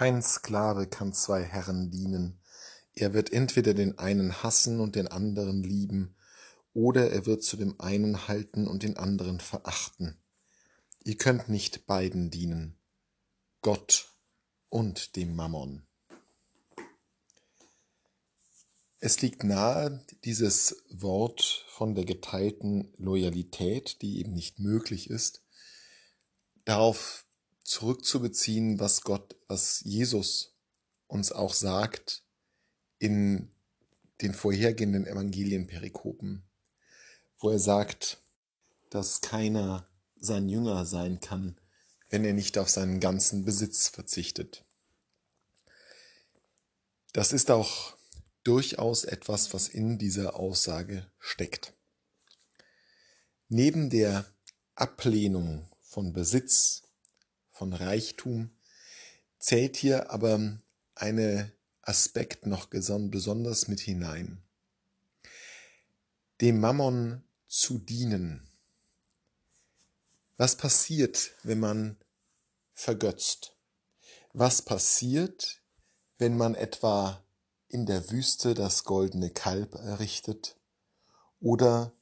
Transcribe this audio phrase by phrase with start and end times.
[0.00, 2.40] Kein Sklave kann zwei Herren dienen.
[2.94, 6.16] Er wird entweder den einen hassen und den anderen lieben,
[6.72, 10.18] oder er wird zu dem einen halten und den anderen verachten.
[11.04, 12.78] Ihr könnt nicht beiden dienen,
[13.60, 14.08] Gott
[14.70, 15.86] und dem Mammon.
[19.00, 25.42] Es liegt nahe, dieses Wort von der geteilten Loyalität, die eben nicht möglich ist,
[26.64, 27.26] darauf
[27.62, 30.54] zurückzubeziehen, was Gott, was Jesus
[31.06, 32.22] uns auch sagt
[32.98, 33.50] in
[34.20, 36.42] den vorhergehenden Evangelienperikopen,
[37.38, 38.22] wo er sagt,
[38.90, 41.58] dass keiner sein Jünger sein kann,
[42.10, 44.64] wenn er nicht auf seinen ganzen Besitz verzichtet.
[47.12, 47.96] Das ist auch
[48.44, 51.72] durchaus etwas, was in dieser Aussage steckt.
[53.48, 54.26] Neben der
[54.74, 56.82] Ablehnung von Besitz,
[57.60, 58.48] von Reichtum,
[59.38, 60.58] zählt hier aber
[60.94, 64.42] eine Aspekt noch besonders mit hinein.
[66.40, 68.48] Dem Mammon zu dienen.
[70.38, 71.98] Was passiert, wenn man
[72.72, 73.54] vergötzt?
[74.32, 75.60] Was passiert,
[76.16, 77.22] wenn man etwa
[77.68, 80.56] in der Wüste das goldene Kalb errichtet
[81.40, 81.92] oder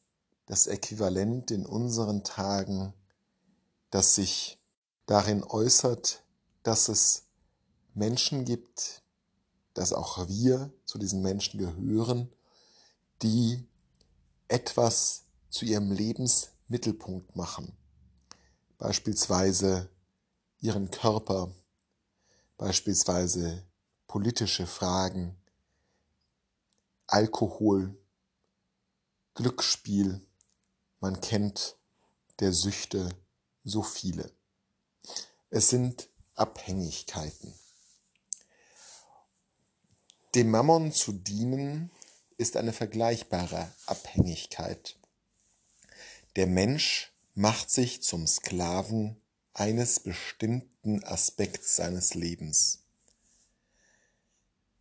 [0.46, 2.94] das Äquivalent in unseren Tagen,
[3.90, 4.58] das sich
[5.09, 6.23] darin äußert,
[6.62, 7.25] dass es
[7.95, 9.03] Menschen gibt,
[9.73, 12.31] dass auch wir zu diesen Menschen gehören,
[13.23, 13.67] die
[14.48, 17.75] etwas zu ihrem Lebensmittelpunkt machen.
[18.77, 19.89] Beispielsweise
[20.61, 21.51] ihren Körper,
[22.59, 23.64] beispielsweise
[24.06, 25.34] politische Fragen,
[27.06, 27.97] Alkohol,
[29.33, 30.20] Glücksspiel,
[31.01, 31.79] man kennt
[32.41, 33.09] der Süchte
[33.64, 34.38] so viele.
[35.50, 37.54] Es sind Abhängigkeiten.
[40.34, 41.90] Dem Mammon zu dienen
[42.36, 44.98] ist eine vergleichbare Abhängigkeit.
[46.36, 49.18] Der Mensch macht sich zum Sklaven
[49.55, 52.80] eines bestimmten Aspekts seines Lebens.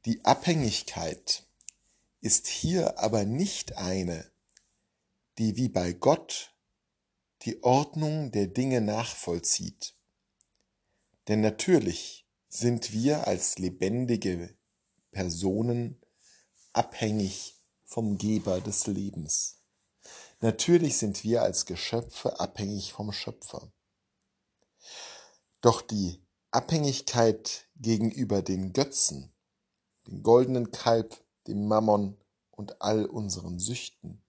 [0.03, 1.45] Die Abhängigkeit
[2.19, 4.29] ist hier aber nicht eine,
[5.37, 6.53] die wie bei Gott
[7.43, 9.96] die Ordnung der Dinge nachvollzieht.
[11.27, 14.55] Denn natürlich sind wir als lebendige
[15.11, 16.01] Personen
[16.73, 19.61] abhängig vom Geber des Lebens.
[20.39, 23.71] Natürlich sind wir als Geschöpfe abhängig vom Schöpfer.
[25.61, 29.33] Doch die Abhängigkeit gegenüber den Götzen,
[30.07, 32.17] den goldenen Kalb, dem Mammon
[32.51, 34.23] und all unseren Süchten,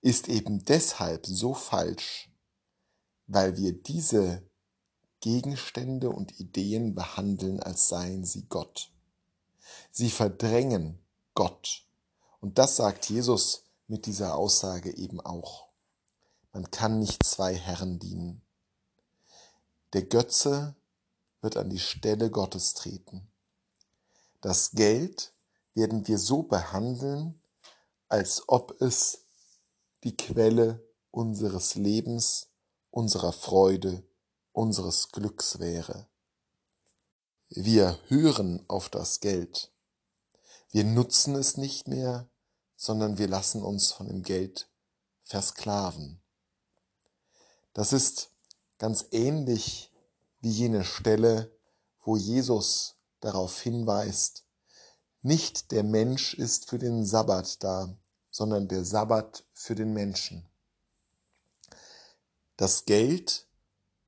[0.00, 2.30] ist eben deshalb so falsch,
[3.26, 4.47] weil wir diese
[5.20, 8.90] Gegenstände und Ideen behandeln, als seien sie Gott.
[9.90, 10.98] Sie verdrängen
[11.34, 11.84] Gott.
[12.40, 15.68] Und das sagt Jesus mit dieser Aussage eben auch.
[16.52, 18.42] Man kann nicht zwei Herren dienen.
[19.92, 20.76] Der Götze
[21.40, 23.26] wird an die Stelle Gottes treten.
[24.40, 25.32] Das Geld
[25.74, 27.40] werden wir so behandeln,
[28.08, 29.24] als ob es
[30.04, 32.48] die Quelle unseres Lebens,
[32.90, 34.02] unserer Freude,
[34.58, 36.08] unseres Glücks wäre.
[37.48, 39.72] Wir hören auf das Geld.
[40.70, 42.28] Wir nutzen es nicht mehr,
[42.74, 44.68] sondern wir lassen uns von dem Geld
[45.22, 46.20] versklaven.
[47.72, 48.32] Das ist
[48.78, 49.92] ganz ähnlich
[50.40, 51.56] wie jene Stelle,
[52.00, 54.44] wo Jesus darauf hinweist,
[55.22, 57.96] nicht der Mensch ist für den Sabbat da,
[58.30, 60.48] sondern der Sabbat für den Menschen.
[62.56, 63.47] Das Geld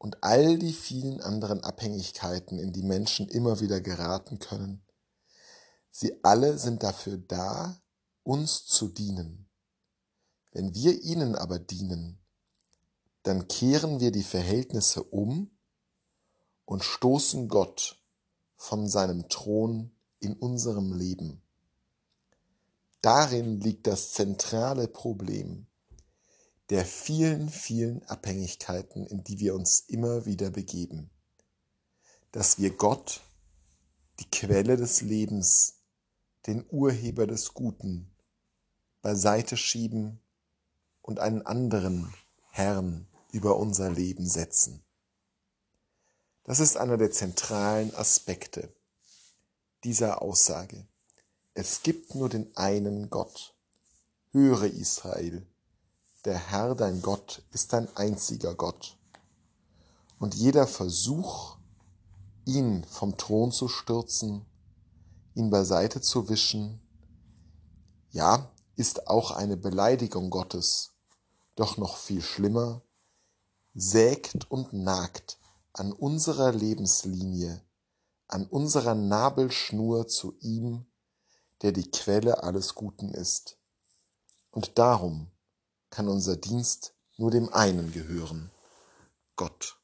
[0.00, 4.82] und all die vielen anderen Abhängigkeiten, in die Menschen immer wieder geraten können,
[5.90, 7.82] sie alle sind dafür da,
[8.22, 9.50] uns zu dienen.
[10.52, 12.18] Wenn wir ihnen aber dienen,
[13.24, 15.50] dann kehren wir die Verhältnisse um
[16.64, 18.02] und stoßen Gott
[18.56, 21.42] von seinem Thron in unserem Leben.
[23.02, 25.66] Darin liegt das zentrale Problem
[26.70, 31.10] der vielen, vielen Abhängigkeiten, in die wir uns immer wieder begeben.
[32.30, 33.20] Dass wir Gott,
[34.20, 35.80] die Quelle des Lebens,
[36.46, 38.14] den Urheber des Guten,
[39.02, 40.20] beiseite schieben
[41.02, 42.14] und einen anderen
[42.50, 44.84] Herrn über unser Leben setzen.
[46.44, 48.72] Das ist einer der zentralen Aspekte
[49.82, 50.86] dieser Aussage.
[51.54, 53.54] Es gibt nur den einen Gott.
[54.32, 55.44] Höre Israel,
[56.24, 58.98] der Herr dein Gott ist dein einziger Gott.
[60.18, 61.56] Und jeder Versuch,
[62.44, 64.44] ihn vom Thron zu stürzen,
[65.34, 66.80] ihn beiseite zu wischen,
[68.10, 70.92] ja, ist auch eine Beleidigung Gottes,
[71.54, 72.82] doch noch viel schlimmer,
[73.74, 75.38] sägt und nagt
[75.72, 77.62] an unserer Lebenslinie,
[78.26, 80.86] an unserer Nabelschnur zu ihm,
[81.62, 83.58] der die Quelle alles Guten ist.
[84.50, 85.30] Und darum
[85.90, 88.50] kann unser Dienst nur dem einen gehören,
[89.36, 89.79] Gott.